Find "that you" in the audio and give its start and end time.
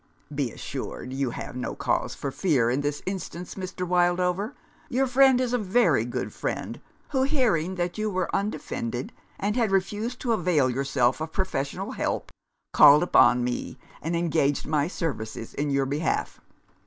7.75-8.09